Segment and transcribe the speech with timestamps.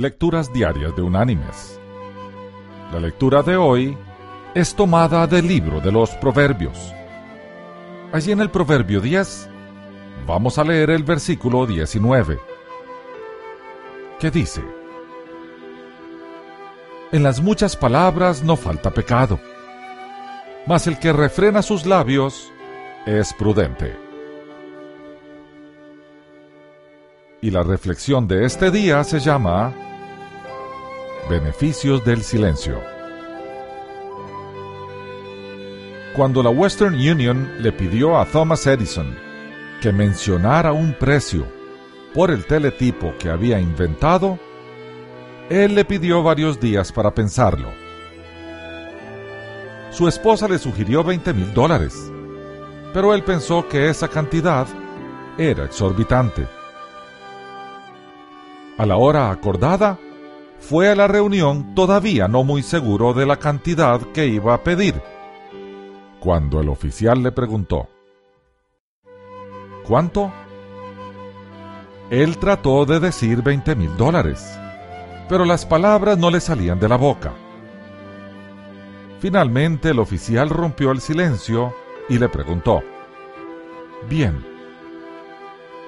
[0.00, 1.80] Lecturas Diarias de Unánimes.
[2.92, 3.98] La lectura de hoy
[4.54, 6.94] es tomada del libro de los Proverbios.
[8.12, 9.50] Allí en el Proverbio 10
[10.24, 12.38] vamos a leer el versículo 19,
[14.20, 14.62] que dice,
[17.10, 19.40] En las muchas palabras no falta pecado,
[20.64, 22.52] mas el que refrena sus labios
[23.04, 23.96] es prudente.
[27.42, 29.87] Y la reflexión de este día se llama
[31.28, 32.80] Beneficios del silencio.
[36.16, 39.14] Cuando la Western Union le pidió a Thomas Edison
[39.82, 41.46] que mencionara un precio
[42.14, 44.38] por el teletipo que había inventado,
[45.50, 47.68] él le pidió varios días para pensarlo.
[49.90, 52.10] Su esposa le sugirió 20 mil dólares,
[52.94, 54.66] pero él pensó que esa cantidad
[55.36, 56.46] era exorbitante.
[58.78, 59.98] A la hora acordada,
[60.60, 65.00] fue a la reunión todavía no muy seguro de la cantidad que iba a pedir.
[66.20, 67.88] Cuando el oficial le preguntó,
[69.86, 70.30] ¿Cuánto?
[72.10, 74.58] Él trató de decir 20 mil dólares,
[75.28, 77.32] pero las palabras no le salían de la boca.
[79.20, 81.74] Finalmente el oficial rompió el silencio
[82.08, 82.82] y le preguntó,
[84.08, 84.44] Bien,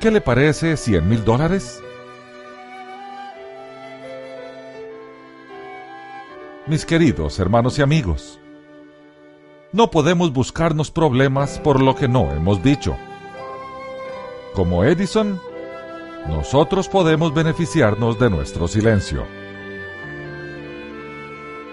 [0.00, 1.82] ¿qué le parece 100 mil dólares?
[6.66, 8.40] Mis queridos hermanos y amigos.
[9.72, 12.96] No podemos buscarnos problemas por lo que no hemos dicho.
[14.54, 15.40] Como Edison,
[16.28, 19.24] nosotros podemos beneficiarnos de nuestro silencio.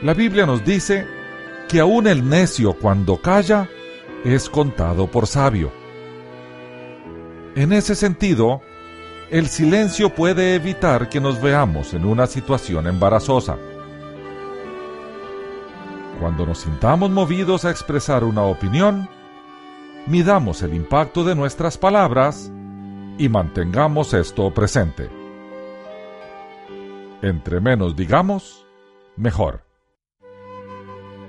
[0.02, 1.08] La Biblia nos dice
[1.70, 3.70] que aún el necio cuando calla
[4.24, 5.72] es contado por sabio.
[7.56, 8.62] En ese sentido,
[9.32, 13.58] el silencio puede evitar que nos veamos en una situación embarazosa.
[16.20, 19.10] Cuando nos sintamos movidos a expresar una opinión,
[20.08, 22.52] midamos el impacto de nuestras palabras
[23.18, 25.10] y mantengamos esto presente.
[27.22, 28.66] Entre menos digamos,
[29.16, 29.66] mejor.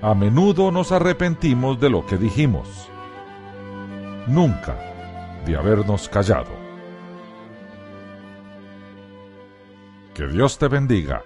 [0.02, 2.88] A menudo nos arrepentimos de lo que dijimos,
[4.26, 4.76] nunca
[5.46, 6.50] de habernos callado.
[10.14, 11.24] Que Dios te bendiga.